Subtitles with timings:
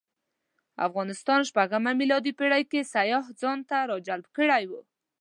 [0.87, 4.71] افغانستان شپږمه میلادي پېړۍ کې سیاح ځانته راجلب کړی و.